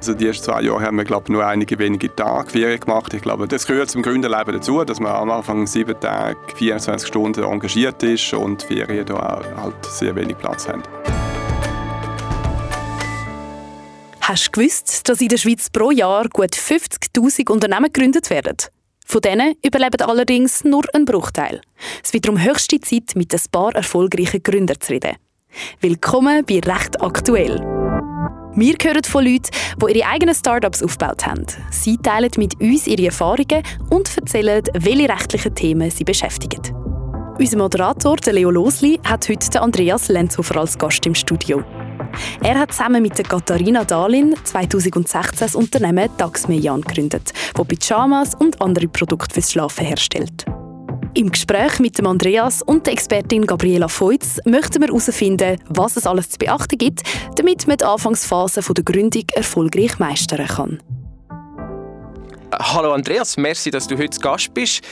[0.00, 3.12] Also die ersten zwei Jahre haben wir glaube nur einige wenige Tage Ferien gemacht.
[3.12, 7.44] Ich glaube, das gehört zum Gründerleben dazu, dass man am Anfang sieben Tage, 24 Stunden
[7.44, 10.82] engagiert ist und Ferien da halt sehr wenig Platz haben.
[14.22, 18.56] Hast du gewusst, dass in der Schweiz pro Jahr gut 50'000 Unternehmen gegründet werden?
[19.04, 21.60] Von denen überleben allerdings nur ein Bruchteil.
[22.02, 25.16] Es wird darum höchste Zeit, mit ein paar erfolgreichen Gründern zu reden.
[25.82, 27.60] Willkommen bei Recht aktuell.
[28.54, 29.50] Wir hören von Leuten,
[29.80, 31.46] die ihre eigenen Startups aufgebaut haben.
[31.70, 36.60] Sie teilen mit uns ihre Erfahrungen und erzählen, welche rechtlichen Themen sie beschäftigen.
[37.38, 41.62] Unser Moderator, Leo Losli, hat heute Andreas Lenzhofer als Gast im Studio.
[42.42, 48.60] Er hat zusammen mit der Katharina Dahlin 2016 das Unternehmen Daxmejan gegründet, das Pyjamas und
[48.60, 50.44] andere Produkte fürs Schlafen herstellt.
[51.12, 56.06] Im Gespräch mit dem Andreas und der Expertin Gabriela Feutz möchten wir herausfinden, was es
[56.06, 57.02] alles zu beachten gibt,
[57.34, 60.80] damit man die Anfangsphase der Gründung erfolgreich meistern kann.
[62.54, 64.82] Hallo Andreas, merci, dass du heute Gast bist.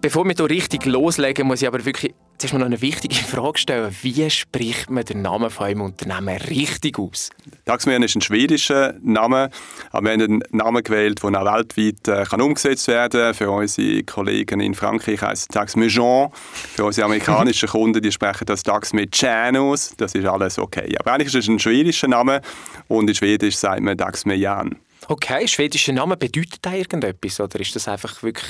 [0.00, 3.58] Bevor wir hier richtig loslegen, muss ich aber wirklich zuerst mal noch eine wichtige Frage
[3.58, 3.94] stellen.
[4.02, 7.30] Wie spricht man den Namen von einem Unternehmen richtig aus?
[7.64, 9.50] Taxmian ist ein schwedischer Name,
[9.90, 13.34] aber wir haben einen Namen gewählt, der auch weltweit äh, kann umgesetzt werden kann.
[13.34, 16.30] Für unsere Kollegen in Frankreich heisst es Taxmejan.
[16.74, 19.94] Für unsere amerikanischen Kunden, die sprechen das Taxmejan aus.
[19.96, 20.94] Das ist alles okay.
[20.98, 22.40] Aber eigentlich ist es ein schwedischer Name
[22.86, 24.76] und in Schwedisch sagt man Taxmejan.
[25.08, 28.46] Okay, schwedischer Name bedeutet da irgendetwas oder ist das einfach wirklich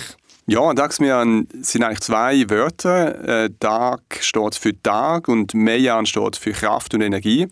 [0.48, 3.44] ja, Daxmian sind eigentlich zwei Wörter.
[3.44, 7.48] Äh, Tag steht für Tag und Mejan steht für Kraft und Energie.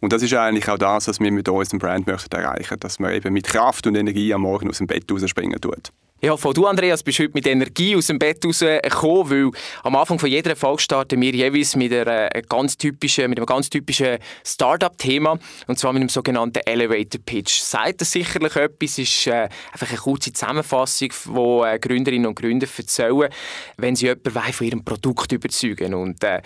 [0.00, 3.12] Und das ist eigentlich auch das, was wir mit unserem Brand möchten erreichen, dass man
[3.12, 5.92] eben mit Kraft und Energie am Morgen aus dem Bett rausspringen tut.
[6.22, 9.50] Ja, von du, Andreas, bist heute mit Energie aus dem Bett rausgekommen, weil
[9.84, 13.46] am Anfang von jeder Folge starten wir jeweils mit, einer äh, ganz typischen, mit einem
[13.46, 17.60] ganz typischen Startup-Thema, und zwar mit einem sogenannten Elevator Pitch.
[17.60, 22.68] Sagt das sicherlich etwas, ist äh, einfach eine kurze Zusammenfassung, wo äh, Gründerinnen und Gründer
[22.76, 23.30] erzählen,
[23.78, 26.42] wenn sie jemanden von ihrem Produkt überzeugen und äh,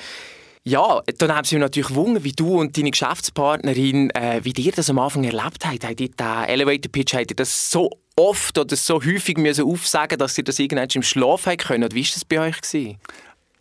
[0.67, 4.73] ja, dann haben sie mich natürlich wundern, wie du und deine Geschäftspartnerin, äh, wie ihr
[4.73, 5.85] das am Anfang erlebt habt.
[5.85, 10.19] Habt ihr den Elevator Pitch, habt ihr das so oft oder so häufig müssen aufsagen,
[10.19, 11.93] dass ihr das irgendwann im Schlaf habt können?
[11.93, 12.97] Wie war das bei euch?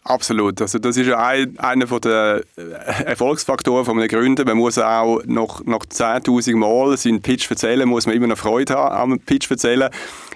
[0.06, 0.62] Absolut.
[0.62, 4.44] Also das ist ein, einer der äh, Erfolgsfaktoren von einem Gründer.
[4.44, 8.74] Man muss auch noch, noch 10'000 Mal seinen Pitch erzählen, muss man immer noch Freude
[8.74, 9.90] haben am Pitch erzählen.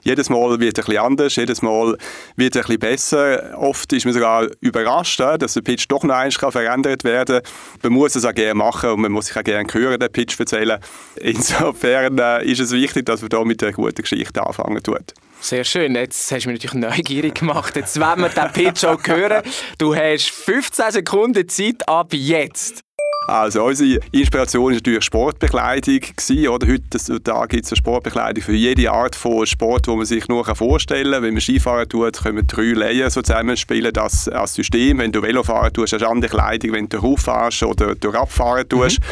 [0.03, 1.97] Jedes Mal wird er ein bisschen anders, jedes Mal
[2.37, 3.57] wird er ein bisschen besser.
[3.57, 7.51] Oft ist man sogar überrascht, dass der Pitch doch noch einmal verändert werden kann.
[7.83, 10.39] Man muss es auch gerne machen und man muss sich auch gerne hören, den Pitch
[10.39, 10.79] erzählen.
[11.17, 15.13] Insofern äh, ist es wichtig, dass man da mit einer guten Geschichte anfangen tut.
[15.39, 15.95] Sehr schön.
[15.95, 17.75] Jetzt hast du mich natürlich neugierig gemacht.
[17.75, 19.43] Jetzt wollen wir den Pitch auch hören.
[19.77, 22.86] Du hast 15 Sekunden Zeit ab jetzt.
[23.27, 25.99] Also unsere Inspiration war natürlich Sportbekleidung.
[25.99, 26.65] Gewesen, oder?
[26.65, 31.11] Heutzutage gibt es eine Sportbekleidung für jede Art von Sport, wo man sich nur vorstellen
[31.11, 31.23] kann.
[31.23, 34.99] Wenn man Skifahren tut, können wir drei Layer so zusammenspielen, das als System.
[34.99, 38.99] Wenn du Velofahren tust, hast du andere Kleidung, wenn du rauffährst oder du Radfahren tust.
[39.01, 39.03] Mhm.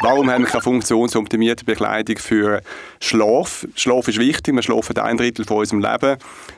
[0.00, 2.62] Warum haben wir keine funktionsoptimierte Bekleidung für
[2.98, 3.64] Schlaf?
[3.76, 6.16] Schlaf ist wichtig, wir schlafen ein Drittel von unserem Leben.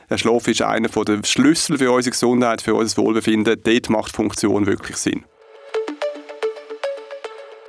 [0.09, 3.61] Der Schlaf ist einer der Schlüssel für unsere Gesundheit, für unser Wohlbefinden.
[3.63, 5.23] Dort macht Funktion wirklich Sinn.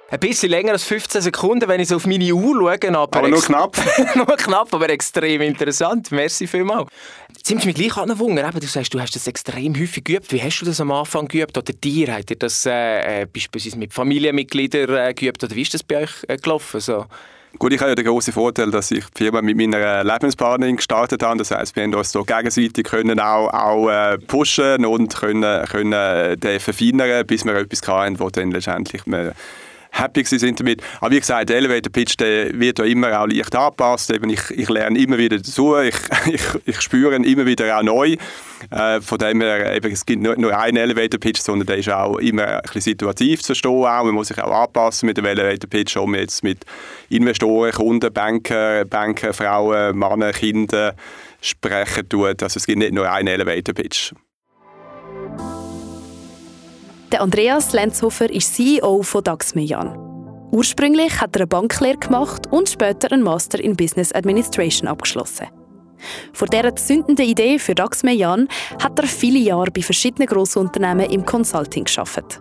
[0.09, 2.97] Ein bisschen länger als 15 Sekunden, wenn ich so auf meine Uhr schaue.
[2.97, 3.77] Aber, aber nur knapp.
[4.15, 6.13] nur knapp, aber extrem interessant.
[6.13, 6.89] Merci vielmals.
[7.37, 8.49] Jetzt sind mich gleich an Wunder.
[8.53, 10.33] du sagst, du hast das extrem häufig geübt.
[10.33, 11.59] Wie hast du das am Anfang geübt?
[11.59, 12.15] Oder dir?
[12.15, 15.43] Habt ihr das äh, äh, beispielsweise mit Familienmitgliedern äh, geübt?
[15.43, 16.79] Oder wie ist das bei euch äh, gelaufen?
[16.79, 17.07] So?
[17.59, 21.25] Gut, ich habe ja den großen Vorteil, dass ich die Firma mit meiner Lebenspartnerin gestartet
[21.25, 21.39] habe.
[21.39, 25.93] Das heißt, wir haben uns so gegenseitig können auch, auch äh, pushen und können, können
[25.93, 29.33] äh, den verfeinern, bis wir etwas hatten, wo dann letztendlich wir
[29.99, 30.83] happy sind damit.
[31.01, 34.11] Aber wie gesagt, der Elevator Pitch der wird ja immer auch leicht angepasst.
[34.11, 35.97] Eben ich, ich lerne immer wieder dazu, ich,
[36.27, 38.17] ich, ich spüre ihn immer wieder auch neu.
[38.71, 41.91] Äh, von dem her, eben, es gibt nicht nur einen Elevator Pitch, sondern der ist
[41.91, 43.85] auch immer ein bisschen situativ zu verstehen.
[43.85, 44.05] Auch.
[44.05, 46.65] Man muss sich auch anpassen mit dem Elevator Pitch, ob man jetzt mit
[47.09, 50.95] Investoren, Kunden, Banker, Banker, Frauen, Männer, Kinder
[51.41, 52.43] sprechen tut.
[52.43, 54.13] Also es gibt nicht nur einen Elevator Pitch.
[57.13, 59.97] Der Andreas Lenzhofer ist CEO von Daxmejan.
[60.51, 65.47] Ursprünglich hat er eine Banklehre gemacht und später einen Master in Business Administration abgeschlossen.
[66.33, 68.49] Vor dieser zündenden Idee für Daxmejan
[68.83, 72.41] hat er viele Jahre bei verschiedenen Grossunternehmen im Consulting geschafft.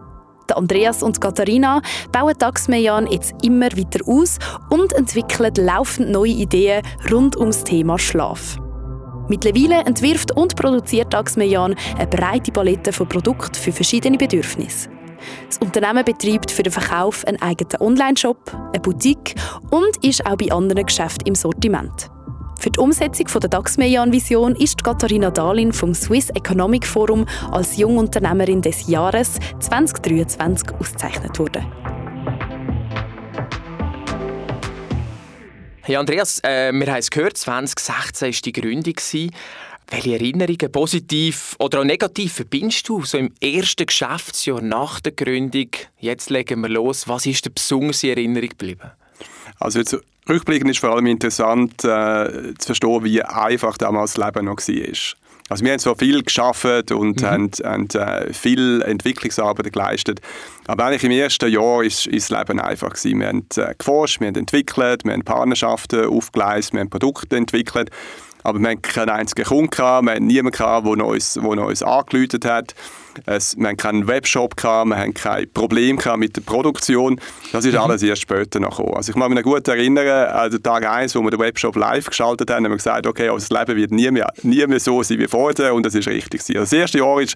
[0.49, 4.39] Der Andreas und Katharina bauen Daxmejan jetzt immer weiter aus
[4.71, 8.57] und entwickeln laufend neue Ideen rund ums Thema Schlaf.
[9.27, 14.89] Mittlerweile entwirft und produziert Axmejan eine breite Palette von Produkten für verschiedene Bedürfnisse.
[15.47, 18.37] Das Unternehmen betreibt für den Verkauf einen eigenen Online-Shop,
[18.73, 19.35] eine Boutique
[19.71, 22.11] und ist auch bei anderen Geschäften im Sortiment.
[22.59, 28.87] Für die Umsetzung der DAX-Median-Vision ist Katharina Dahlin vom Swiss Economic Forum als Jungunternehmerin des
[28.87, 31.65] Jahres 2023 ausgezeichnet worden.
[35.87, 38.95] Hey Andreas, äh, wir haben es gehört, 2016 war die Gründung.
[39.87, 45.69] Welche Erinnerungen, positiv oder auch negativ, verbindest du so im ersten Geschäftsjahr nach der Gründung?
[45.99, 47.07] Jetzt legen wir los.
[47.07, 48.89] Was ist dir besonders in Erinnerung geblieben?
[49.59, 49.95] Also jetzt
[50.29, 55.15] rückblickend ist vor allem interessant äh, zu verstehen, wie einfach damals das Leben noch war.
[55.47, 57.25] Also wir haben zwar viel geschafft und mhm.
[57.25, 60.19] haben, haben äh, viel Entwicklungsarbeit geleistet,
[60.65, 63.19] aber eigentlich im ersten Jahr ist, ist das Leben einfach gewesen.
[63.19, 67.91] Wir haben äh, geforscht, wir haben entwickelt, wir haben Partnerschaften aufgeleistet, wir haben Produkte entwickelt
[68.45, 71.81] aber wir hatten keinen einzigen Kunden, gehabt, wir hatten niemanden, gehabt, der uns, der uns
[71.81, 72.75] angeläutet hat.
[73.25, 77.19] Es, wir hatten keinen Webshop, gehabt, wir hatten kein Problem mit der Produktion.
[77.51, 77.79] Das ist mhm.
[77.79, 78.95] alles erst später noch gekommen.
[78.95, 82.05] Also ich kann mich gut erinnern, an den Tag 1, wo wir den Webshop live
[82.05, 85.17] geschaltet haben, haben wir gesagt, okay, unser Leben wird nie mehr, nie mehr so sein
[85.17, 86.41] wie vorher und das ist richtig.
[86.41, 87.35] Also das erste Jahr ist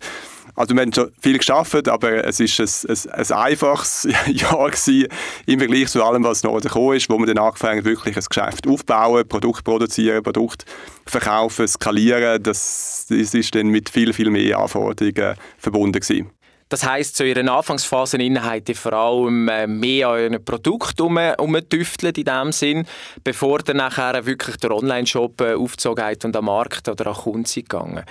[0.60, 5.08] also wir haben schon viel geschafft, aber es ist ein, ein, ein einfaches Jahr gewesen,
[5.46, 8.68] im Vergleich zu allem, was noch gekommen ist, wo wir dann angefangen wirklich ein Geschäft
[8.68, 10.66] aufbauen, Produkt produzieren, Produkt
[11.06, 12.44] verkaufen, skalieren.
[12.44, 16.30] Das, das ist dann mit viel, viel mehr Anforderungen verbunden gewesen.
[16.68, 22.18] Das heisst, zu Ihren Anfangsphase habt ihr vor allem äh, mehr an Ihren Produkt umgetüftelt
[22.18, 22.86] in dem Sinn,
[23.24, 27.46] bevor dann nachher wirklich der Online-Shop äh, aufgezogen hat und am Markt oder an Kunden
[27.46, 28.04] gegangen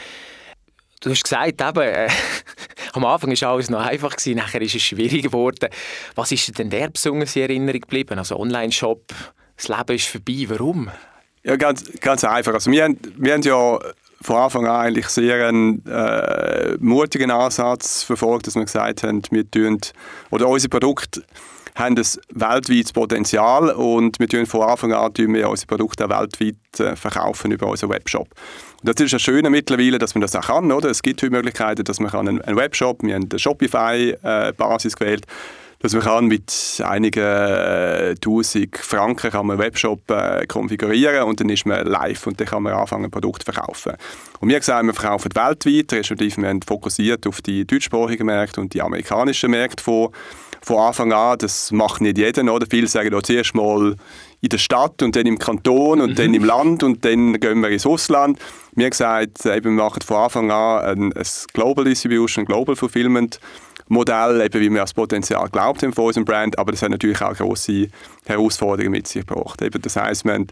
[1.00, 2.08] Du hast gesagt, eben, äh,
[2.92, 5.68] am Anfang war alles noch einfach, gewesen, nachher ist es schwierig geworden.
[6.14, 8.18] Was ist denn der besonders in Erinnerung geblieben?
[8.18, 9.04] Also Online-Shop,
[9.56, 10.90] das Leben ist vorbei, warum?
[11.44, 12.54] Ja, ganz, ganz einfach.
[12.54, 13.78] Also wir, haben, wir haben ja
[14.20, 19.48] von Anfang an eigentlich sehr einen äh, mutigen Ansatz verfolgt, dass wir gesagt haben, wir
[19.48, 19.78] tun,
[20.30, 21.22] oder unser Produkt
[21.78, 26.96] haben ein weltweites Potenzial und wir tun von Anfang an wir unsere Produkte weltweit äh,
[26.96, 28.28] verkaufen über unseren Webshop.
[28.80, 30.72] Und das ist das Schöne mittlerweile, dass man das auch kann.
[30.72, 30.90] Oder?
[30.90, 35.26] Es gibt heute Möglichkeiten, dass man einen, einen Webshop, wir haben eine Shopify-Basis gewählt,
[35.80, 41.40] dass man kann mit einigen äh, tausend Franken kann man einen Webshop äh, konfigurieren und
[41.40, 43.92] dann ist man live und dann kann man anfangen, ein Produkt zu verkaufen.
[44.40, 48.74] Und wir sagen, wir verkaufen weltweit, respektive wir haben fokussiert auf die deutschsprachigen Märkte und
[48.74, 50.10] die amerikanischen Märkte von
[50.60, 52.42] von Anfang an, das macht nicht jeder.
[52.52, 52.66] Oder?
[52.68, 53.94] Viele sagen auch zuerst mal
[54.40, 56.14] in der Stadt und dann im Kanton und mhm.
[56.14, 58.38] dann im Land und dann gehen wir ins Ausland.
[58.74, 63.40] Wir haben gesagt, eben, wir machen von Anfang an ein, ein Global Distribution, Global Fulfillment
[63.88, 67.20] Modell, eben wie wir das Potenzial glaubt haben von unserem Brand, aber das hat natürlich
[67.20, 67.88] auch große
[68.26, 69.62] Herausforderungen mit sich gebracht.
[69.62, 70.46] Eben, das heißt, wir haben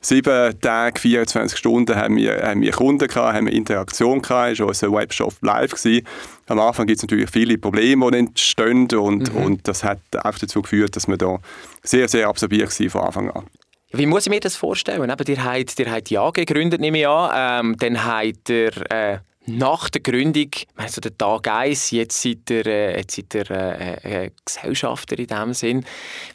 [0.00, 4.60] sieben Tage, 24 Stunden haben wir, haben wir Kunden gehabt, haben wir Interaktion gehabt, ist
[4.60, 6.06] unser Webshop live gewesen.
[6.46, 9.42] Am Anfang gibt es natürlich viele Probleme, die entstehen und, mhm.
[9.42, 11.38] und das hat auch dazu geführt, dass wir da
[11.82, 13.44] sehr, sehr absorbiert waren von Anfang an.
[13.92, 15.08] Wie muss ich mir das vorstellen?
[15.08, 17.66] Eben, ihr habt, ihr habt Ja gegründet, nehme ich an.
[17.66, 22.66] Ähm, dann habt ihr äh, nach der Gründung, also der Tag 1, jetzt seid ihr,
[22.66, 25.84] äh, jetzt seid ihr äh, äh, Gesellschafter in dem Sinn.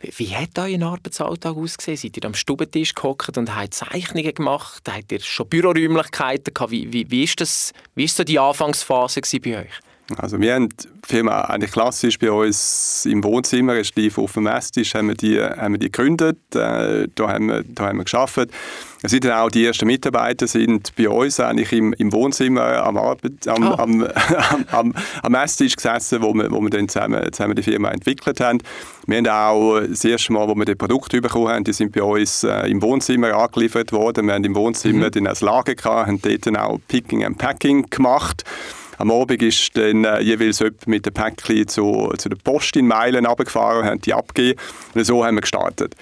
[0.02, 1.98] Wie, wie hat euer Arbeitsalltag ausgesehen?
[1.98, 4.84] Seid ihr am Stubentisch gehockt und habt Zeichnungen gemacht?
[4.88, 6.72] Habt ihr schon Büroräumlichkeiten gehabt?
[6.72, 9.89] Wie, wie, wie, ist das, wie ist so die Anfangsphase bei euch?
[10.18, 14.96] Also wir haben die Firma eigentlich klassisch bei uns im Wohnzimmer, respektive auf dem Esstisch,
[14.96, 18.52] haben wir die, haben wir die gegründet, äh, da, haben wir, da haben wir gearbeitet.
[19.02, 22.98] Es sind dann auch die ersten Mitarbeiter sind bei uns eigentlich im, im Wohnzimmer am,
[22.98, 23.76] Arbeit, am, oh.
[23.76, 24.08] am,
[24.72, 28.60] am, am, Esstisch gesessen, wo wir, wo wir dann zusammen, zusammen die Firma entwickelt haben.
[29.08, 32.04] Wir haben auch das erste Mal, wo wir die Produkte bekommen haben, die sind bei
[32.04, 34.28] uns äh, im Wohnzimmer angeliefert worden.
[34.28, 35.12] Wir haben im Wohnzimmer mhm.
[35.12, 38.44] dann ein Lager gehabt, haben dort dann auch Picking and Packing gemacht.
[39.00, 42.86] Am Abend ist dann äh, jeweils jemand mit dem Päckchen zu, zu der Post in
[42.86, 44.60] Meilen runtergefahren und haben die abgegeben.
[44.94, 45.96] Und so haben wir gestartet.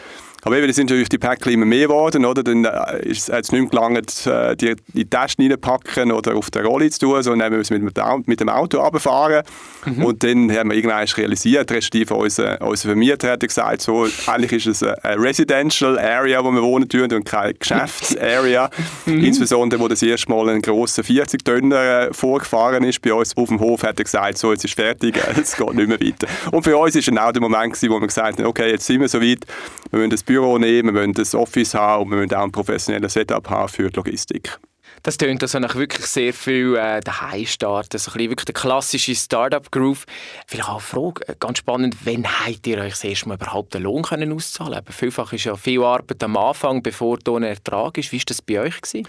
[0.47, 2.41] Aber eben, sind natürlich die Päckchen immer mehr geworden, oder?
[2.41, 6.49] Dann äh, ist, es nicht mehr gelangt, äh, die in die Taschen reinpacken oder auf
[6.51, 9.43] der Rolle zu tun, sondern wir mit dem, mit dem Auto runterfahren.
[9.85, 10.05] Mhm.
[10.05, 14.67] Und dann haben wir irgendwann realisiert, respektive unser, unser Vermieter hat gesagt, so, eigentlich ist
[14.67, 18.69] es eine Residential Area, wo wir wohnen tun und keine Geschäftsarea.
[19.05, 19.23] Mhm.
[19.23, 23.59] Insbesondere, wo das erste Mal ein grosser 40-Tonner äh, vorgefahren ist bei uns auf dem
[23.59, 26.27] Hof, hat er gesagt, so, jetzt ist fertig, es geht nicht mehr weiter.
[26.51, 28.85] Und für uns war dann auch der Moment, gewesen, wo wir gesagt haben, okay, jetzt
[28.85, 29.45] sind wir so weit,
[29.91, 32.51] wir müssen das Büro nehmen, wir müssen ein Office haben und wir müssen auch ein
[32.51, 34.57] professionelles Setup haben für die Logistik.
[35.03, 38.55] Das tönt also nach wirklich sehr viel äh, daheim starten, so ein bisschen wirklich der
[38.55, 40.05] klassische Startup-Groove.
[40.47, 43.73] Vielleicht auch eine Frage, äh, ganz spannend, wann habt ihr euch das erste Mal überhaupt
[43.73, 44.91] den Lohn können auszahlen können?
[44.91, 48.11] Vielfach ist ja viel Arbeit am Anfang, bevor da ein Ertrag ist.
[48.11, 48.81] Wie war das bei euch?
[48.81, 49.07] Gewesen?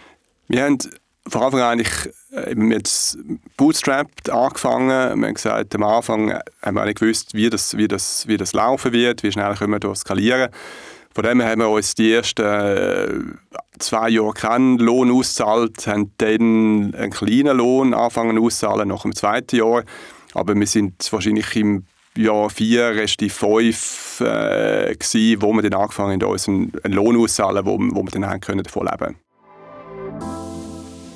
[0.48, 0.78] Wir haben
[1.26, 3.18] von Anfang an eigentlich äh, mit
[3.56, 5.20] Bootstrapped angefangen.
[5.20, 8.52] Wir haben gesagt, am Anfang haben wir nicht gewusst, wie das, wie, das, wie das
[8.52, 10.50] laufen wird, wie schnell können wir das skalieren.
[11.18, 13.08] Von dem haben wir uns die ersten äh,
[13.80, 19.56] zwei Jahre keinen Lohn ausgezahlt, haben dann einen kleinen Lohn angefangen auszahlen nach dem zweiten
[19.56, 19.82] Jahr.
[20.34, 26.22] Aber wir sind wahrscheinlich im Jahr vier, respektive fünf, äh, gewesen, wo wir dann angefangen
[26.22, 29.16] haben, uns einen, Lohn auszahlen, wo, wo wir dann haben können davon leben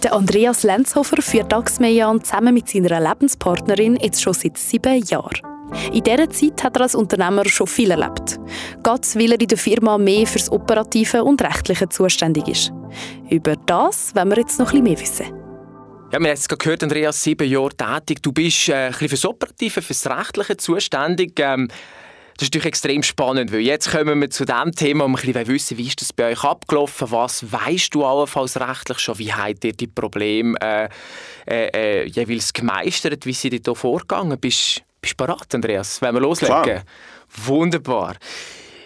[0.03, 5.52] der Andreas Lenzhofer führt Daxmeyan zusammen mit seiner Lebenspartnerin jetzt schon seit sieben Jahren.
[5.93, 8.39] In dieser Zeit hat er als Unternehmer schon viel erlebt.
[8.83, 12.73] Gerade weil er in der Firma mehr fürs Operative und Rechtliche zuständig ist.
[13.31, 15.27] Über das wollen wir jetzt noch ein mehr wissen.
[16.13, 18.23] Ja, wir haben es gehört, Andreas, sieben Jahre tätig.
[18.23, 21.41] Du bist äh, ein bisschen fürs Operative, fürs Rechtliche zuständig.
[21.41, 21.69] Ähm,
[22.37, 25.47] das ist natürlich extrem spannend, weil jetzt kommen wir zu dem Thema, um ein bisschen
[25.47, 29.65] wissen, wie ist das bei euch abgelaufen, was weißt du allenfalls rechtlich schon, wie habt
[29.65, 30.89] ihr die Probleme äh,
[31.47, 34.39] äh, äh jeweils gemeistert, wie seid ihr da vorgegangen?
[34.39, 36.01] Bist du bereit, Andreas?
[36.01, 36.63] Wenn wir loslegen?
[36.63, 36.83] Klar.
[37.45, 38.17] Wunderbar.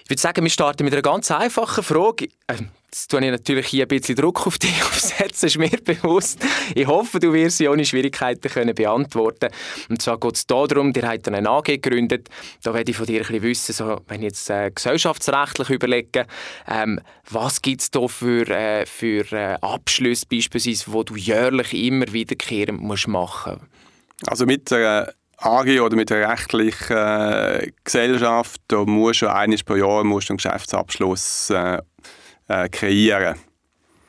[0.04, 2.28] Ich würde sagen, wir starten mit einer ganz einfachen Frage.
[2.48, 6.38] Ähm, Jetzt tue ich natürlich hier ein bisschen Druck auf dich aufsetzen, ist mir bewusst.
[6.74, 9.50] Ich hoffe, du wirst sie ohne Schwierigkeiten können beantworten
[9.90, 12.30] Und zwar geht es darum, ihr habt eine AG gegründet.
[12.62, 16.26] Da werde ich von dir ein bisschen wissen, so, wenn ich jetzt äh, gesellschaftsrechtlich überlege,
[16.66, 22.10] ähm, was gibt es da für, äh, für äh, Abschlüsse beispielsweise, wo du jährlich immer
[22.10, 24.30] wiederkehrend musst machen musst?
[24.30, 29.74] Also mit der AG oder mit einer rechtlichen äh, Gesellschaft, da musst du eines pro
[29.74, 31.78] Jahr musst du einen Geschäftsabschluss äh,
[32.48, 33.36] äh, kreieren.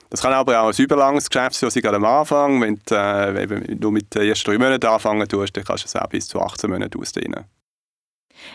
[0.09, 2.61] Das kann aber auch ein überlanges Geschäftsjahr sein, gerade am Anfang.
[2.61, 5.87] Wenn du, äh, wenn du mit den ersten drei Monaten anfangen tust, dann kannst du
[5.87, 7.45] es auch bis zu 18 Monaten ausdehnen.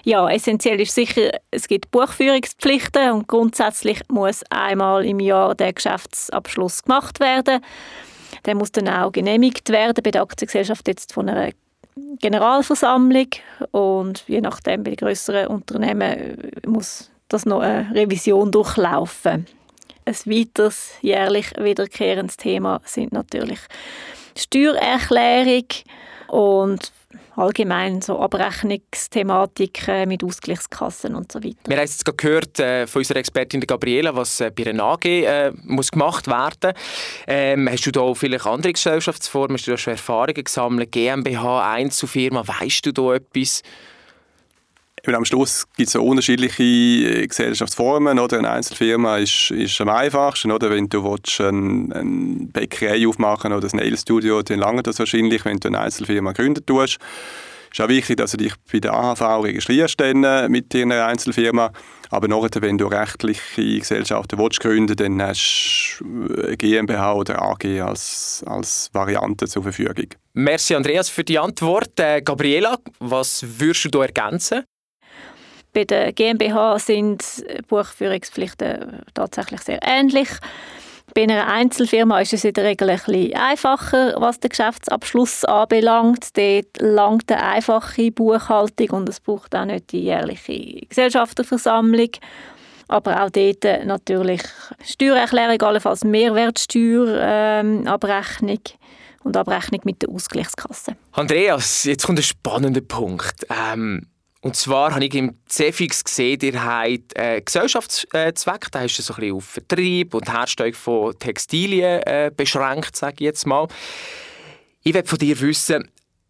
[0.04, 6.84] Ja, essentiell ist sicher, es gibt Buchführungspflichten und grundsätzlich muss einmal im Jahr der Geschäftsabschluss
[6.84, 7.62] gemacht werden.
[8.46, 11.50] Der muss dann auch genehmigt werden bei der Aktiengesellschaft jetzt von einer
[12.20, 13.28] Generalversammlung
[13.70, 19.46] und je nachdem bei den größeren Unternehmen muss das noch eine Revision durchlaufen.
[20.04, 23.60] Ein weiteres jährlich wiederkehrendes Thema sind natürlich
[24.36, 25.66] Steuererklärung
[26.28, 26.92] und
[27.36, 31.56] allgemein so Abrechnungsthematiken mit Ausgleichskassen und so weiter.
[31.66, 35.04] Wir haben jetzt gerade gehört äh, von unserer Expertin Gabriela, was äh, bei einer AG
[35.04, 36.74] äh, muss gemacht werden
[37.26, 42.46] ähm, Hast du da vielleicht andere Gesellschaftsformen, hast du da schon Erfahrungen gesammelt, GmbH, Einzelfirma,
[42.46, 43.62] weißt du da etwas?
[45.04, 48.20] Eben am Schluss gibt es unterschiedliche äh, Gesellschaftsformen.
[48.20, 48.38] Oder?
[48.38, 50.52] Eine Einzelfirma ist, ist am einfachsten.
[50.52, 50.70] Oder?
[50.70, 55.58] Wenn du willst, eine, eine Bäckerei aufmachen oder ein Nailstudio, dann lange das wahrscheinlich, wenn
[55.58, 56.98] du eine Einzelfirma gründen tust.
[57.72, 61.72] Es ist auch wichtig, dass du dich bei der AHV registrierst dann mit deiner Einzelfirma.
[62.10, 68.44] Aber nachher, wenn du rechtliche Gesellschaften willst gründen dann hast du GmbH oder AG als,
[68.46, 70.08] als Variante zur Verfügung.
[70.34, 71.98] Merci Andreas für die Antwort.
[71.98, 74.64] Äh, Gabriela, was würdest du ergänzen?
[75.72, 77.24] Bei der GmbH sind
[77.68, 80.28] Buchführungspflichten tatsächlich sehr ähnlich.
[81.14, 86.34] Bei einer Einzelfirma ist es in der Regel ein bisschen einfacher, was den Geschäftsabschluss anbelangt.
[86.36, 92.08] Dort langt eine einfache Buchhaltung und es braucht auch nicht die jährliche Gesellschafterversammlung.
[92.88, 94.42] Aber auch dort natürlich
[94.84, 98.78] Steuererklärung, allenfalls Mehrwertsteuerabrechnung ähm,
[99.24, 100.96] und Abrechnung mit der Ausgleichskasse.
[101.12, 103.46] Andreas, jetzt kommt ein spannender Punkt.
[103.50, 104.08] Ähm
[104.42, 109.20] und zwar habe ich im CEFIX gesehen, ihr habt äh, Gesellschaftszweck, da du so ein
[109.20, 113.68] bisschen auf Vertrieb und Herstellung von Textilien äh, beschränkt, sage ich jetzt mal.
[114.82, 115.88] Ich will von dir wissen,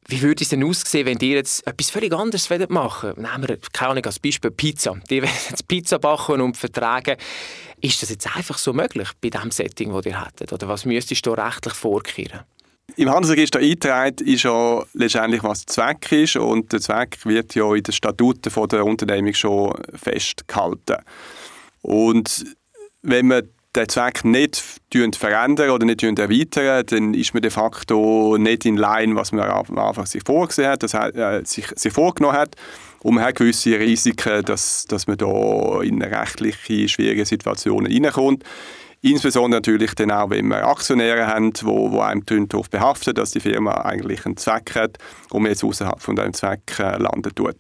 [0.09, 3.17] wie würde es denn aussehen, wenn ihr jetzt etwas völlig anderes machen wollt?
[3.17, 4.95] Nehmen wir, keine Ahnung, als Beispiel Pizza.
[5.09, 7.17] Die wollen jetzt Pizza backen und vertragen.
[7.81, 10.53] Ist das jetzt einfach so möglich bei dem Setting, das ihr hättet?
[10.53, 12.41] Oder was müsstest du rechtlich vorkehren?
[12.97, 17.75] Im Handelsregister eingetragen ist ja letztendlich, was der Zweck ist und der Zweck wird ja
[17.75, 20.97] in den Statuten der Unternehmung schon festgehalten.
[21.81, 22.45] Und
[23.03, 24.63] wenn man den Zweck nicht
[25.17, 29.79] verändern oder nicht erweitern, dann ist man de facto nicht in Line, was man am
[29.79, 32.57] Anfang sich vorgesehen hat, das heißt, äh, sich, sich vorgenommen hat.
[33.03, 38.45] Und man hat gewisse Risiken, dass, dass man da in rechtliche, schwierige Situation hineinkommt.
[39.05, 43.41] Insbesondere natürlich dann auch, wenn wir Aktionäre haben, wo, wo einem darauf behaften, dass die
[43.41, 44.99] Firma eigentlich einen Zweck hat
[45.31, 47.57] und man jetzt außerhalb von diesem Zweck äh, landen tut.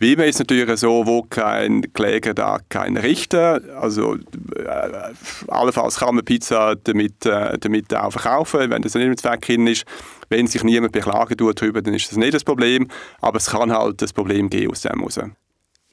[0.00, 3.60] Wie man ist natürlich so, wo kein Kläger, da kein Richter.
[3.80, 5.12] Also äh,
[5.46, 9.68] allenfalls kann man Pizza damit, äh, damit auch verkaufen, wenn das nicht im Zweck hin
[9.68, 9.84] ist.
[10.28, 12.88] Wenn sich niemand beklagen tut darüber, dann ist das nicht das Problem.
[13.20, 15.20] Aber es kann halt das Problem geben aus dem heraus.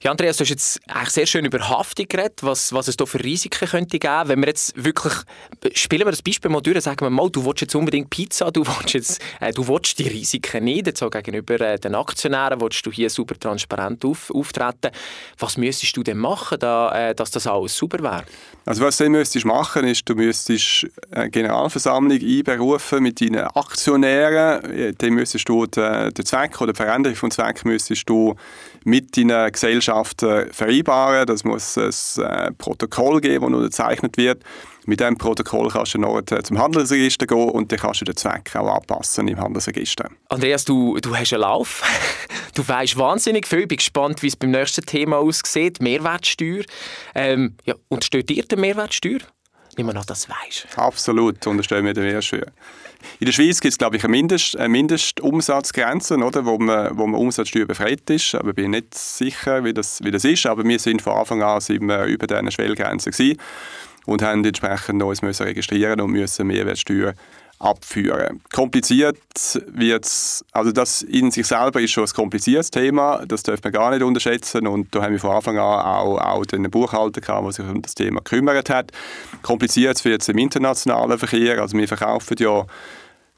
[0.04, 3.08] Ja, Andreas, du hast jetzt eigentlich sehr schön über Haftung geredet, was, was es da
[3.08, 4.28] für Risiken könnte geben.
[4.28, 5.14] Wenn wir jetzt wirklich,
[5.74, 8.64] spielen wir das Beispiel mal durch, sagen wir mal, du willst jetzt unbedingt Pizza, du
[8.64, 12.86] willst, jetzt, äh, du willst die Risiken nicht, jetzt auch gegenüber äh, den Aktionären willst
[12.86, 14.92] du hier super transparent auf, auftreten.
[15.40, 18.24] Was müsstest du denn machen, da, äh, dass das alles super wäre?
[18.68, 25.14] Also was du müsstest machen, ist, du müsstest eine Generalversammlung einberufen mit deinen Aktionären, dann
[25.14, 28.36] müsstest du den, den Zweck oder die Veränderung vom Zweck müsstest du
[28.84, 31.26] mit deinen Gesellschaften vereinbaren.
[31.26, 31.92] Das muss ein
[32.24, 34.44] äh, Protokoll geben, das unterzeichnet wird.
[34.86, 38.56] Mit diesem Protokoll kannst du noch zum Handelsregister gehen und dann kannst du den Zweck
[38.56, 40.10] auch anpassen im Handelsregister.
[40.30, 41.84] Andreas, du, du hast einen Lauf.
[42.54, 43.60] Du weißt wahnsinnig viel.
[43.60, 45.80] Ich bin gespannt, wie es beim nächsten Thema aussieht.
[45.80, 46.64] Mehrwertsteuer.
[47.14, 49.20] Ähm, ja, untersteht dir die Mehrwertsteuer?
[49.78, 50.68] Nicht mehr noch das weißt.
[50.76, 52.48] Absolut, unterstellen wir die Mehrwertsteuer.
[53.20, 57.08] In der Schweiz gibt es, glaube ich, eine, Mindest, eine Mindestumsatzgrenze, oder, wo, man, wo
[57.08, 58.36] man Umsatzsteuer befreit ist.
[58.36, 60.46] Aber ich bin nicht sicher, wie das, wie das ist.
[60.46, 63.12] Aber wir sind von Anfang an sind über diese Schwellgrenze
[64.06, 67.14] und haben entsprechend uns müssen registrieren und müssen Mehrwertsteuer
[67.60, 68.42] abführen.
[68.54, 69.18] Kompliziert
[69.68, 70.08] wird
[70.52, 74.04] also das in sich selber ist schon ein kompliziertes Thema, das darf man gar nicht
[74.04, 77.66] unterschätzen und da haben wir von Anfang an auch, auch den Buchhalter gehabt, der sich
[77.66, 78.92] um das Thema gekümmert hat.
[79.42, 82.66] Kompliziert wird es im internationalen Verkehr, also wir verkaufen ja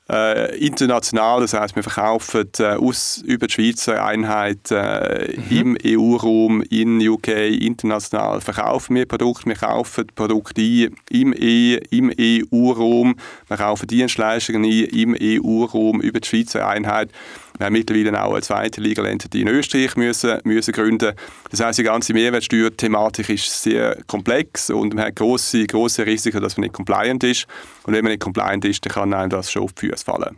[0.10, 5.58] äh, international, das heißt, wir verkaufen äh, aus, über die Schweizer Einheit äh, mhm.
[5.58, 12.12] im EU-Raum, in UK, international verkaufen wir Produkte, wir kaufen Produkte ein im, e, im
[12.20, 13.16] EU-Raum,
[13.48, 17.12] wir kaufen Dienstleistungen ein im EU-Raum über die Schweizer Einheit.
[17.60, 21.14] Wir haben mittlerweile auch eine zweite Legal Entity in Österreich müssen, müssen gründen.
[21.52, 26.56] Das heißt, die ganze Mehrwertsteuerthematik ist sehr komplex und man hat große, große Risiken, dass
[26.56, 27.48] man nicht compliant ist.
[27.84, 30.38] Und wenn man nicht compliant ist, dann kann einem das schon auf die Füße fallen.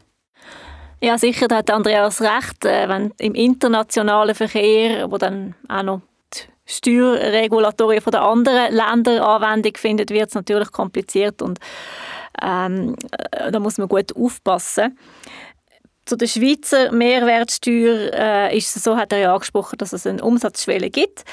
[0.99, 2.65] Ja, sicher, da hat Andreas recht.
[2.65, 6.01] Äh, wenn im internationalen Verkehr, wo dann auch noch
[6.33, 11.59] die Steuerregulatorien von den anderen Ländern Anwendung findet, wird es natürlich kompliziert und
[12.41, 12.95] ähm,
[13.31, 14.97] äh, da muss man gut aufpassen.
[16.05, 20.89] Zu der Schweizer Mehrwertsteuer äh, ist so, hat er ja angesprochen, dass es eine Umsatzschwelle
[20.89, 21.23] gibt.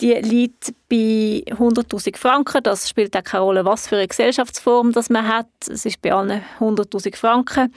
[0.00, 2.62] Die liegt bei 100'000 Franken.
[2.62, 5.48] Das spielt auch keine Rolle, was für eine Gesellschaftsform das man hat.
[5.68, 7.72] Es ist bei allen 100'000 Franken.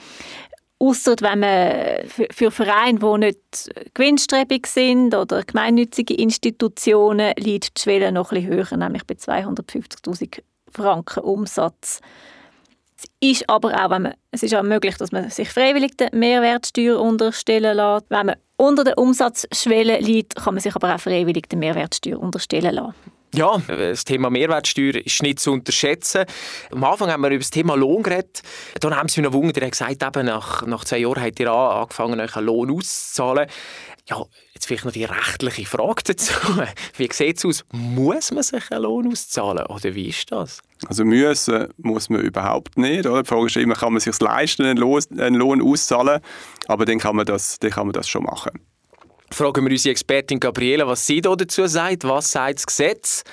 [0.80, 8.12] Außer wenn man für Vereine, die nicht gewinnstrebig sind oder gemeinnützige Institutionen, liegt die Schwelle
[8.12, 12.00] noch etwas höher, nämlich bei 250'000 Franken Umsatz.
[13.00, 16.10] Es ist aber auch, wenn man, es ist auch möglich, dass man sich freiwillig der
[16.12, 18.06] Mehrwertsteuer unterstellen lässt.
[18.08, 22.74] Wenn man unter der Umsatzschwelle liegt, kann man sich aber auch freiwillig der Mehrwertsteuer unterstellen
[22.74, 22.94] lassen.
[23.34, 26.24] Ja, das Thema Mehrwertsteuer ist nicht zu unterschätzen.
[26.72, 28.42] Am Anfang haben wir über das Thema Lohn geredet.
[28.80, 31.38] Dann haben sie mich noch gewundert, er hat gesagt, eben nach, nach zwei Jahren habt
[31.38, 33.48] ihr angefangen, euch einen Lohn auszuzahlen.
[34.08, 36.32] Ja, jetzt vielleicht noch die rechtliche Frage dazu.
[36.96, 37.64] Wie sieht es aus?
[37.72, 40.60] Muss man sich einen Lohn auszahlen oder wie ist das?
[40.86, 43.06] Also müssen muss man überhaupt nicht.
[43.06, 43.22] Oder?
[43.22, 46.20] Die Frage ist immer, kann man sich leisten, einen Lohn, einen Lohn auszahlen?
[46.68, 48.52] Aber dann kann, man das, dann kann man das schon machen.
[49.30, 52.04] Fragen wir unsere Expertin Gabriele, was sie dazu sagt.
[52.04, 53.24] Was sagt das Gesetz?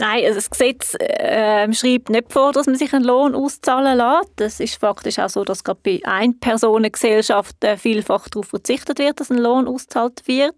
[0.00, 4.40] Nein, das Gesetz äh, schreibt nicht vor, dass man sich einen Lohn auszahlen lässt.
[4.40, 9.38] Es ist faktisch auch so, dass gerade bei Einpersonengesellschaften vielfach darauf verzichtet wird, dass ein
[9.38, 10.54] Lohn ausgezahlt wird.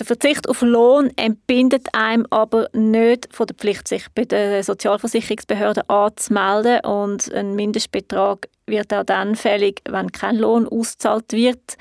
[0.00, 5.88] Der Verzicht auf Lohn entbindet einem aber nicht von der Pflicht, sich bei der Sozialversicherungsbehörde
[5.88, 11.76] anzumelden und ein Mindestbetrag wird auch dann fällig, wenn kein Lohn ausgezahlt wird.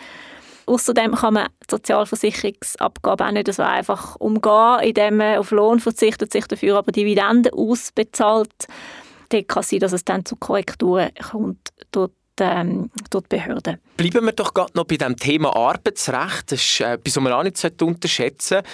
[0.67, 6.31] Außerdem kann man die Sozialversicherungsabgabe auch nicht so einfach umgehen, indem man auf Lohn verzichtet,
[6.31, 8.67] sich dafür aber Dividenden ausbezahlt.
[9.29, 13.77] Dort kann es sein, dass es dann zu Korrekturen kommt durch ähm, durch die Behörden.
[13.97, 16.51] Bleiben wir doch gerade noch bei dem Thema Arbeitsrecht.
[16.51, 18.67] Das ist äh, etwas, was man auch nicht unterschätzen sollte.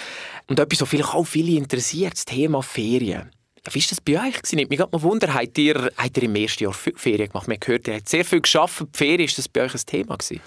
[0.48, 3.30] Und etwas, was vielleicht auch viele interessiert, das Thema Ferien.
[3.70, 4.40] Wie war das bei euch?
[4.44, 7.46] Ich mich gerade mal wundern, habt ihr, habt ihr im ersten Jahr Ferien gemacht?
[7.46, 8.80] Man hört, ihr habt sehr viel geschafft.
[8.80, 10.40] Die Ferien, ist das bei euch ein Thema gewesen?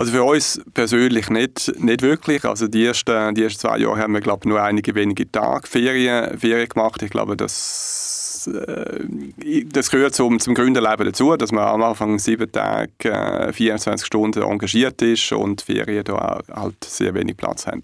[0.00, 2.46] Also für uns persönlich nicht, nicht wirklich.
[2.46, 6.38] Also die ersten, die ersten zwei Jahre haben wir glaube nur einige wenige Tage Ferien,
[6.38, 7.02] Ferien gemacht.
[7.02, 12.50] Ich glaube, das, äh, das gehört zum, zum Gründerleben dazu, dass man am Anfang sieben
[12.50, 17.82] Tage, äh, 24 Stunden engagiert ist und Ferien da halt sehr wenig Platz haben.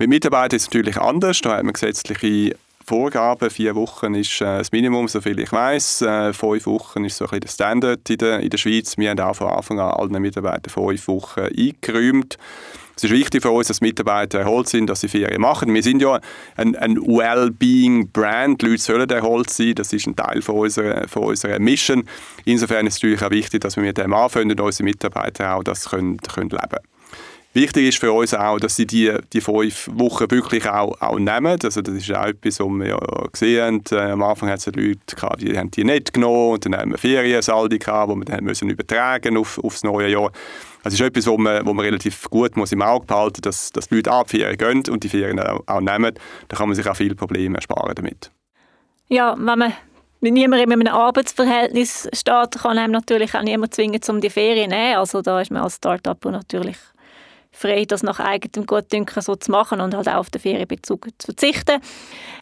[0.00, 1.40] Mit Mitarbeitern ist es natürlich anders.
[1.42, 3.50] Da hat man gesetzliche Vorgaben.
[3.50, 6.02] Vier Wochen ist äh, das Minimum, soviel ich weiß.
[6.02, 8.96] Äh, fünf Wochen ist so ein bisschen der Standard in der, in der Schweiz.
[8.96, 12.38] Wir haben auch von Anfang an allen Mitarbeitern fünf Wochen eingeräumt.
[12.94, 15.74] Es ist wichtig für uns, dass Mitarbeiter erholt sind, dass sie Ferien machen.
[15.74, 16.18] Wir sind ja
[16.56, 18.62] ein, ein Well-Being-Brand.
[18.62, 19.74] Die Leute sollen erholt sein.
[19.74, 22.04] Das ist ein Teil von unserer, von unserer Mission.
[22.44, 25.64] Insofern ist es natürlich auch wichtig, dass wir mit dem anfangen und unsere Mitarbeiter auch
[25.64, 26.78] das können, können leben
[27.56, 31.56] Wichtig ist für uns auch, dass sie die, die fünf Wochen wirklich auch, auch nehmen.
[31.64, 32.98] Also das ist auch etwas, was wir ja
[33.32, 33.98] gesehen haben.
[33.98, 36.90] Äh, am Anfang hat es Leute gehabt, die haben die nicht genommen und dann haben
[36.90, 40.32] wir Feriensaldi gehabt, die wir dann müssen übertragen auf, aufs neue Jahr.
[40.84, 43.72] Das ist etwas, wo man, wo man relativ gut muss im Auge behalten muss, dass,
[43.72, 46.12] dass die Leute ab Ferien gehen und die Ferien auch, auch nehmen.
[46.48, 48.30] Da kann man sich auch viele Probleme ersparen damit.
[49.08, 49.72] Ja, wenn man
[50.20, 54.70] wenn niemand in einem Arbeitsverhältnis steht, kann einem natürlich auch niemand zwingen, um die Ferien
[54.70, 54.96] zu nehmen.
[54.96, 56.76] Also da ist man als Start-up natürlich
[57.56, 61.26] frei, das nach eigenem Gutdünken so zu machen und halt auch auf den Ferienbezug zu
[61.26, 61.80] verzichten.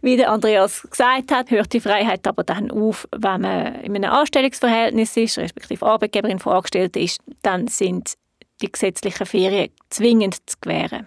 [0.02, 4.10] Wie der Andreas gesagt hat, hört die Freiheit aber dann auf, wenn man in einem
[4.10, 8.14] Anstellungsverhältnis ist, respektive Arbeitgeberin vorgestellt ist, dann sind
[8.62, 11.06] die gesetzlichen Ferien zwingend zu gewähren.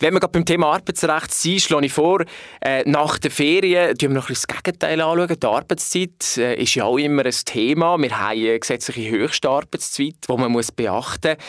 [0.00, 2.24] Wenn wir gerade beim Thema Arbeitsrecht sind, schlage ich vor,
[2.60, 5.40] äh, nach den Ferien schauen wir noch ein bisschen das Gegenteil anschauen.
[5.40, 7.96] Die Arbeitszeit äh, ist ja auch immer ein Thema.
[7.98, 11.46] Wir haben eine gesetzliche höchste Arbeitszeit, die man muss beachten muss.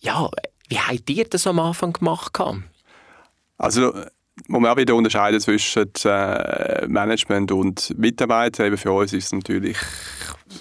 [0.00, 0.28] Ja,
[0.72, 2.38] wie habt ihr das am Anfang gemacht?
[3.58, 3.92] Also
[4.48, 8.64] muss man auch wieder unterscheiden zwischen äh, Management und Mitarbeiter.
[8.64, 9.76] Eben für uns ist es natürlich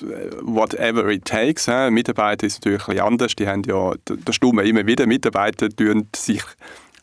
[0.02, 1.68] äh, whatever it takes.
[1.68, 3.36] Mitarbeiter ist natürlich ein anders.
[3.36, 6.44] Die haben ja, da stimmen immer wieder, Mitarbeiter tun sich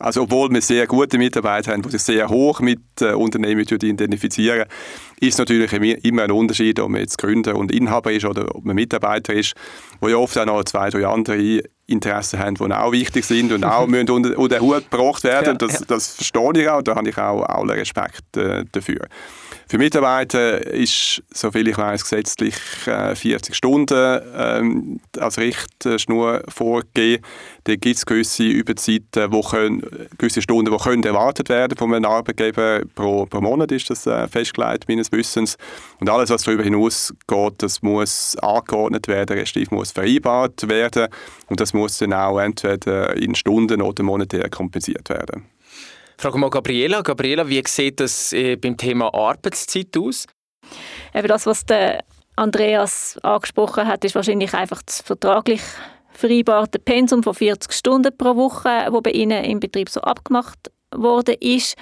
[0.01, 4.63] also obwohl wir sehr gute Mitarbeiter haben, die sich sehr hoch mit äh, Unternehmen identifizieren,
[5.19, 8.77] ist natürlich immer ein Unterschied, ob man jetzt Gründer und Inhaber ist oder ob man
[8.77, 9.55] Mitarbeiter ist,
[9.99, 13.63] wo ja oft auch noch zwei, drei andere Interessen haben, die auch wichtig sind und
[13.63, 15.57] auch müssen unter, unter den Hut gebracht werden.
[15.57, 19.07] Das, das verstehe ich auch, da habe ich auch allen Respekt äh, dafür.
[19.71, 22.55] Für Mitarbeiter ist, soviel ich weiß, gesetzlich
[22.87, 27.23] äh, 40 Stunden ähm, als Richtschnur vorgegeben.
[27.65, 29.83] Da gibt es gewisse Überzeiten, wo können,
[30.17, 32.81] gewisse Stunden, die können erwartet werden von einem Arbeitgeber.
[32.95, 35.55] Pro, pro Monat ist das äh, festgelegt, meines Wissens.
[35.99, 41.09] Und alles, was darüber hinausgeht, das muss angeordnet werden, respektive muss vereinbart werden.
[41.45, 45.45] Und das muss dann auch entweder in Stunden oder monetär kompensiert werden.
[46.19, 47.01] Frage mal Gabriela.
[47.01, 50.25] Gabriela, wie sieht das äh, beim Thema Arbeitszeit aus?
[51.15, 52.03] Eben das, was der
[52.35, 55.61] Andreas angesprochen hat, ist wahrscheinlich einfach das vertraglich
[56.11, 60.59] vereinbarte Pensum von 40 Stunden pro Woche, wo bei Ihnen im Betrieb so abgemacht
[60.93, 61.77] worden ist.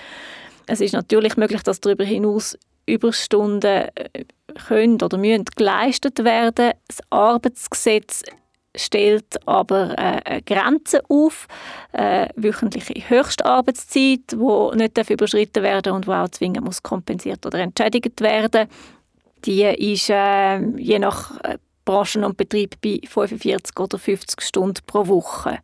[0.67, 4.25] Es ist natürlich möglich, dass darüber hinaus Überstunden äh,
[4.67, 6.73] können oder müssen geleistet werden.
[6.87, 8.21] Das Arbeitsgesetz
[8.77, 11.47] stellt aber äh, Grenzen auf,
[11.93, 18.21] äh, wöchentliche Höchstarbeitszeit, die nicht überschritten werden und wo auch zwingend muss kompensiert oder entschädigt
[18.21, 18.67] werden.
[19.45, 25.07] Die ist äh, je nach äh, Branchen und Betrieb bei 45 oder 50 Stunden pro
[25.07, 25.59] Woche.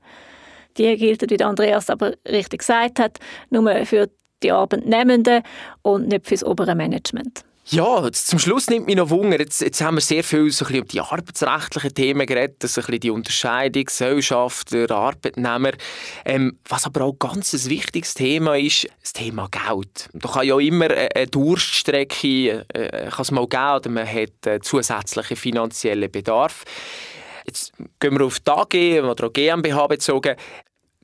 [0.78, 4.10] Die gilt, wie Andreas aber richtig gesagt hat, nur für
[4.42, 5.44] die Arbeitnehmenden
[5.82, 7.44] und nicht für das obere Management.
[7.66, 9.40] Ja, zum Schluss nimmt mich noch Wunder.
[9.40, 13.10] Jetzt, jetzt haben wir sehr viel so um die arbeitsrechtlichen Themen geredet, so ein die
[13.10, 15.72] Unterscheidung Gesellschafter, Arbeitnehmer.
[16.26, 20.10] Ähm, was aber auch ganz ein wichtiges Thema ist, das Thema Geld.
[20.12, 24.60] Da kann ja immer eine Durststrecke äh, kann es mal geben oder man hat äh,
[24.60, 26.66] zusätzlichen finanziellen Bedarf.
[27.46, 27.72] Jetzt
[28.02, 30.36] gehen wir auf die AG oder GmbH bezogen.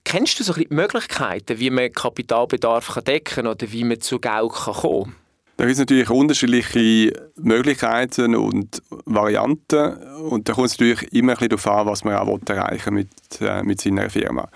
[0.03, 4.19] Kennst du so ein die Möglichkeiten, wie man Kapitalbedarf decken kann oder wie man zu
[4.19, 5.28] Geld kommen kann?
[5.59, 9.91] Da gibt es natürlich unterschiedliche Möglichkeiten und Varianten
[10.29, 13.09] und da kommt es natürlich immer ein bisschen darauf an, was man auch erreichen mit,
[13.41, 14.47] äh, mit seiner Firma.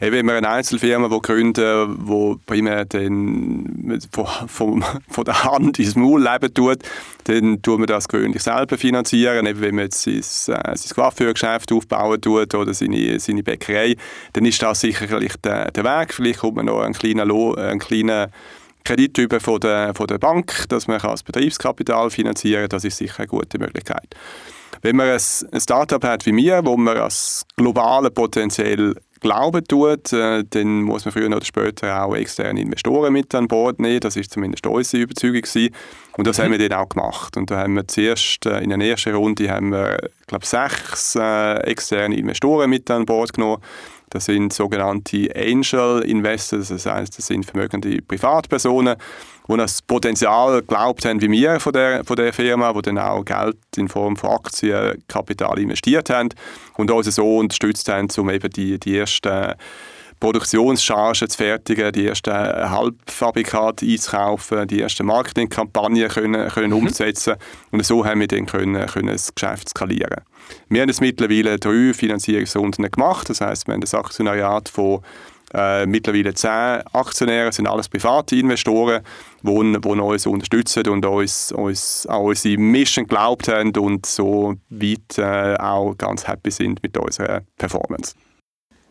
[0.00, 5.78] Eben, wenn man eine Einzelfirma die gründet, die primär den, von, von, von der Hand
[5.78, 6.78] ins Maul leben tut,
[7.24, 9.46] dann tut man das gewöhnlich selber finanzieren.
[9.46, 10.22] Eben, wenn man jetzt sein, äh,
[10.76, 13.94] sein Coiffeurgeschäft aufbauen tut oder seine, seine Bäckerei,
[14.32, 16.12] dann ist das sicherlich der, der Weg.
[16.14, 18.32] Vielleicht kommt man noch einen kleinen, einen kleinen
[18.84, 22.96] Kredit über von der, von der Bank, dass man das Betriebskapital finanzieren kann, das ist
[22.96, 24.14] sicher eine gute Möglichkeit.
[24.82, 30.44] Wenn man ein, Startup hat wie mir, wo man das globale Potenzial glauben tut, äh,
[30.48, 34.00] dann muss man früher oder später auch externe Investoren mit an Bord nehmen.
[34.00, 35.74] Das ist zumindest unsere Überzeugung gewesen.
[36.16, 37.36] Und das haben wir dann auch gemacht.
[37.36, 41.56] Und da haben wir zuerst äh, in der ersten Runde haben wir, glaube sechs äh,
[41.62, 43.62] externe Investoren mit an Bord genommen.
[44.10, 48.96] Das sind sogenannte Angel Investors, das heißt, das sind vermögende Privatpersonen,
[49.48, 53.24] die das Potenzial glaubt haben wie wir von der, von der Firma, die dann auch
[53.24, 56.30] Geld in Form von Aktienkapital investiert haben
[56.76, 59.54] und uns so unterstützt haben, um eben die, die ersten
[60.20, 66.78] Produktionschargen zu fertigen, die ersten Halbfabrikate einzukaufen, die ersten Marketingkampagnen können, können mhm.
[66.78, 67.34] umzusetzen.
[67.70, 70.22] Und so haben wir dann können, können das Geschäft skalieren.
[70.68, 73.28] Wir haben jetzt mittlerweile drei Finanzierungsrunden gemacht.
[73.30, 75.02] Das heißt, wir haben das Aktionariat von
[75.54, 79.02] äh, mittlerweile zehn Aktionäre, sind alles private Investoren,
[79.42, 85.16] die, die uns unterstützen und uns, uns an unsere Mission geglaubt haben und so weit
[85.16, 88.14] äh, auch ganz happy sind mit unserer Performance.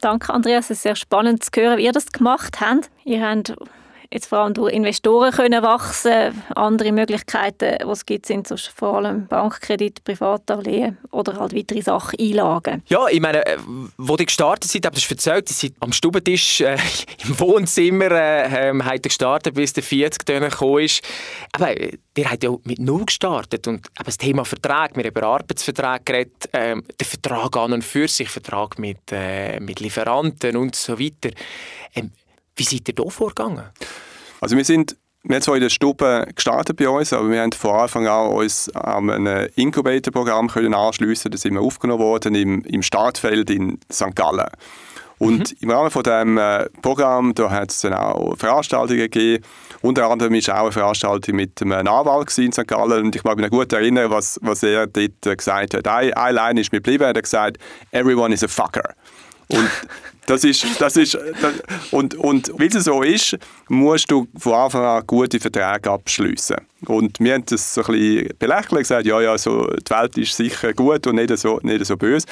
[0.07, 2.89] Danke Andreas, es ist sehr spannend zu hören, wie ihr das gemacht habt.
[3.03, 3.53] Ihr habt
[4.11, 9.27] jetzt vor allem durch Investoren können wachsen Andere Möglichkeiten, die es gibt, sind vor allem
[9.27, 12.83] Bankkredit, Privatdarlehen oder halt weitere Sachen, Einlagen.
[12.87, 13.57] Ja, ich meine, äh,
[13.97, 16.77] wo die gestartet sind, habt ihr erzählt, die sind am Stubentisch äh,
[17.27, 21.03] im Wohnzimmer äh, ähm, gestartet, bis der 40 dann gekommen ist.
[21.51, 25.09] Aber äh, ihr habt ja mit Null gestartet und aber das Thema Vertrag, wir haben
[25.09, 30.55] über Arbeitsvertrag geredet, ähm, der Vertrag an und für sich, Vertrag mit, äh, mit Lieferanten
[30.57, 31.29] und so weiter.
[31.95, 32.11] Ähm,
[32.57, 33.63] wie seid ihr da vorgegangen?
[34.41, 37.51] Also wir sind wir haben zwar in der Stube gestartet bei uns, aber wir haben
[37.51, 41.31] von Anfang an uns an ein Incubator-Programm anschliessen.
[41.31, 44.15] Da sind wir aufgenommen worden im, im Startfeld in St.
[44.15, 44.47] Gallen.
[45.17, 45.57] Und mhm.
[45.61, 49.43] im Rahmen von diesem äh, Programm da hat es dann auch Veranstaltungen gegeben.
[49.81, 52.67] Unter anderem war auch eine Veranstaltung mit einem Anwalt in St.
[52.67, 53.05] Gallen.
[53.05, 55.87] Und ich mag mich noch gut erinnern, was, was er dort gesagt hat.
[55.87, 57.03] Eine Line ist mir geblieben.
[57.03, 57.57] Er hat gesagt,
[57.91, 58.93] «Everyone is a fucker».
[59.49, 59.69] Und
[60.25, 61.53] das ist, das ist, das,
[61.91, 63.37] und, und weil es so ist,
[63.69, 66.57] musst du von Anfang an gute Verträge abschließen.
[66.85, 70.35] Und wir haben das so ein bisschen belächelt, gesagt, ja, ja, so, die Welt ist
[70.35, 72.27] sicher gut und nicht so, nicht so böse.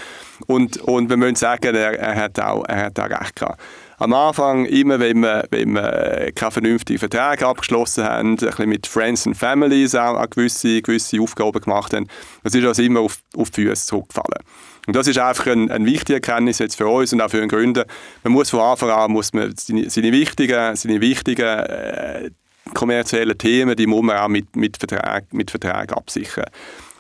[0.45, 3.61] Und, und wir müssen sagen, er, er, hat auch, er hat auch recht gehabt
[3.97, 8.87] am Anfang, immer wenn wir, wenn wir keine vernünftigen Verträge abgeschlossen haben, ein bisschen mit
[8.87, 12.07] Friends and Families auch gewisse, gewisse Aufgaben gemacht haben,
[12.43, 14.43] das ist also immer auf, auf die Füße zurückgefallen.
[14.87, 17.49] Und das ist einfach ein, ein wichtige Erkenntnis jetzt für uns und auch für den
[17.49, 17.85] Gründer.
[18.23, 22.29] Man muss von Anfang an muss man seine, seine wichtigen, seine wichtigen äh,
[22.73, 26.45] kommerziellen Themen, die muss man auch mit, mit Verträgen mit Vertrag absichern.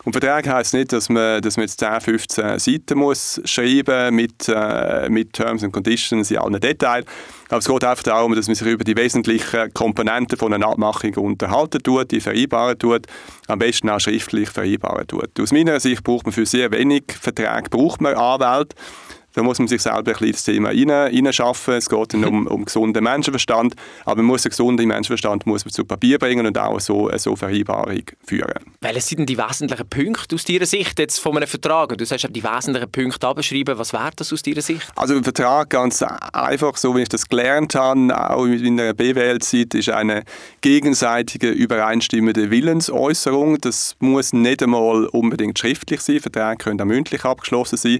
[0.05, 4.47] Und Vertrag heisst nicht, dass man, dass man jetzt 10, 15 Seiten muss schreiben mit,
[4.47, 7.05] äh, mit Terms and Conditions in allen Details.
[7.49, 11.15] Aber es geht einfach darum, dass man sich über die wesentlichen Komponenten von einer Abmachung
[11.15, 13.07] unterhalten tut, die vereinbaren tut,
[13.47, 15.39] am besten auch schriftlich vereinbaren tut.
[15.39, 18.75] Aus meiner Sicht braucht man für sehr wenig Verträge braucht man Anwälte.
[19.35, 21.73] Da muss man sich selber ein bisschen das Thema hineinschaffen.
[21.73, 23.75] Es geht dann um, um gesunden Menschenverstand.
[24.05, 27.19] Aber man muss einen gesunden Menschenverstand muss man zu Papier bringen und auch so eine
[27.19, 28.53] so Vereinbarung führen.
[28.79, 31.97] Welche sind denn die wesentlichen Punkte aus deiner Sicht jetzt von einem Vertrag?
[31.97, 33.77] Du sagst, die wesentlichen Punkte abschreiben.
[33.77, 34.87] Was wäre das aus deiner Sicht?
[34.95, 39.73] Also ein Vertrag ganz einfach, so wie ich das gelernt habe, auch in der BWL-Zeit,
[39.73, 40.23] ist eine
[40.61, 43.59] gegenseitige übereinstimmende Willensäußerung.
[43.59, 46.21] Das muss nicht einmal unbedingt schriftlich sein.
[46.21, 47.99] Verträge können auch mündlich abgeschlossen sein.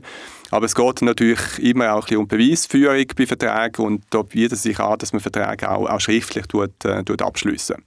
[0.56, 4.64] Aber es geht natürlich immer auch ein um Beweisführung bei Verträgen und da bietet es
[4.64, 7.84] sich an, dass man Verträge auch, auch schriftlich tut, äh, tut abschliessen.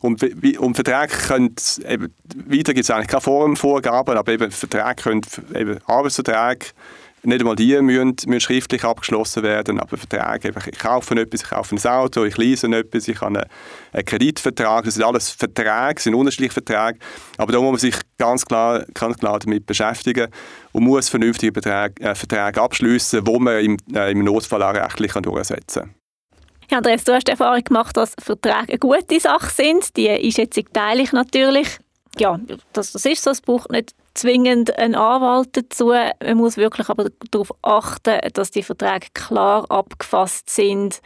[0.00, 0.22] Und,
[0.58, 1.54] und Verträge können,
[1.86, 2.14] eben,
[2.46, 5.20] weiter gibt es eigentlich keine Formvorgaben, aber eben Verträge können,
[5.54, 6.68] eben Arbeitsverträge
[7.24, 11.74] nicht einmal die müssen, müssen schriftlich abgeschlossen werden, aber Verträge, ich kaufe etwas, ich kaufe
[11.74, 13.50] ein Auto, ich lease etwas, ich habe einen,
[13.92, 16.98] einen Kreditvertrag, das sind alles Verträge, sind unterschiedliche Verträge,
[17.38, 20.28] aber da muss man sich ganz klar, ganz klar damit beschäftigen
[20.72, 25.12] und muss vernünftige Beträge, äh, Verträge abschließen, wo man im, äh, im Notfall auch rechtlich
[25.12, 25.94] durchsetzen kann.
[26.70, 29.96] Ja, Andreas, du hast die Erfahrung gemacht, dass Verträge eine gute Sache sind.
[29.96, 31.78] Die Einschätzung teile ich natürlich.
[32.18, 32.40] Ja,
[32.72, 33.30] das, das ist so.
[33.30, 35.88] Es braucht nicht zwingend einen Anwalt dazu.
[35.88, 41.00] Man muss wirklich aber darauf achten, dass die Verträge klar abgefasst sind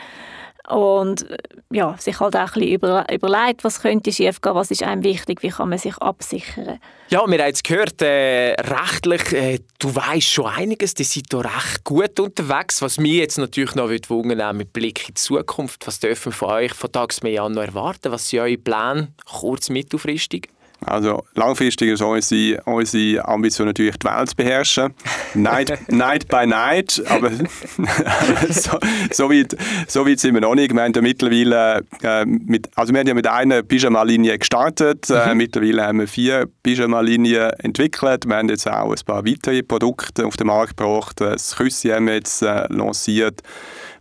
[0.68, 1.26] und
[1.70, 5.42] ja, sich halt auch ein bisschen über, überlegt, was könnte schiefgehen, was ist einem wichtig,
[5.42, 6.78] wie kann man sich absichern.
[7.08, 11.38] Ja, wir haben jetzt gehört, äh, rechtlich, äh, du weißt schon einiges, die sind da
[11.38, 12.82] recht gut unterwegs.
[12.82, 16.50] Was mich jetzt natürlich noch wundern mit Blick in die Zukunft, was dürfen wir von
[16.50, 18.12] euch von Tagsmeer Januar erwarten?
[18.12, 20.48] Was sind eure Pläne, kurz-, mittelfristig?
[20.84, 24.94] Also langfristig ist unsere, unsere Ambition natürlich, die Welt zu beherrschen.
[25.34, 27.30] Night, night by night, aber
[28.48, 28.78] so,
[29.10, 29.56] so, weit,
[29.88, 30.72] so weit sind wir noch nicht.
[30.72, 35.10] Wir haben ja mittlerweile, äh, mit, also wir haben ja mit einer Pyjama-Linie gestartet.
[35.10, 35.38] Äh, mhm.
[35.38, 38.26] Mittlerweile haben wir vier Pyjama-Linien entwickelt.
[38.26, 41.20] Wir haben jetzt auch ein paar weitere Produkte auf den Markt gebracht.
[41.20, 43.42] Das Küssi haben wir jetzt äh, lanciert.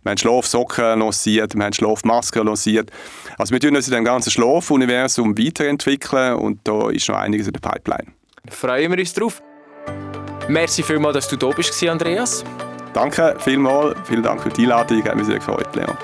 [0.02, 2.90] Wir haben Schlafsocken lanciert, wir haben Schlafmasken lanciert.
[3.36, 7.52] Also wir tun uns in dem ganzen Schlafuniversum weiterentwickeln und da ist noch einiges in
[7.52, 8.12] der Pipeline.
[8.50, 9.42] Freuen wir uns drauf.
[10.48, 12.44] Merci vielmals, dass du da bist, Andreas.
[12.94, 15.96] Danke vielmals, vielen Dank für die Einladung, hat mich sehr gefreut, Leon.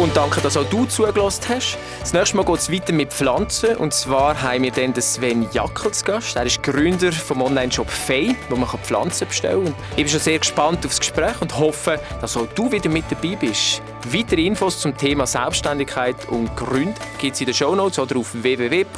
[0.00, 1.76] Und danke, dass auch du zugelassen hast.
[2.00, 3.76] Das nächste Mal geht es weiter mit Pflanzen.
[3.76, 6.36] Und zwar haben wir dann Sven Jackel zu Gast.
[6.36, 9.74] Er ist Gründer vom Online-Shop Fei, wo man Pflanzen bestellen kann.
[9.90, 13.04] Ich bin schon sehr gespannt auf das Gespräch und hoffe, dass auch du wieder mit
[13.10, 13.82] dabei bist.
[14.10, 18.94] Weitere Infos zum Thema Selbstständigkeit und Gründen gibt es in den Shownotes oder auf www.daxa.ch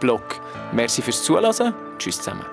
[0.00, 0.40] blog.
[0.72, 1.74] Merci fürs Zuhören.
[1.96, 2.44] Tschüss zusammen.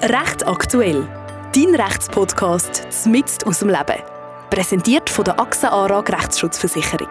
[0.00, 1.06] Recht aktuell.
[1.54, 4.11] Dein Rechtspodcast mitten aus dem Leben.
[4.52, 7.08] Präsentiert von der AXA ARAG Rechtsschutzversicherung.